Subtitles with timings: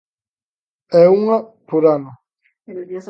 [1.01, 1.37] É unha
[1.69, 2.11] por ano.